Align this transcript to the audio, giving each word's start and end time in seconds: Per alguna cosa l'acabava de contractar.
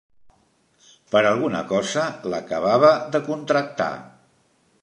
Per 1.15 1.21
alguna 1.33 1.61
cosa 1.73 2.07
l'acabava 2.35 2.91
de 3.17 3.25
contractar. 3.31 3.95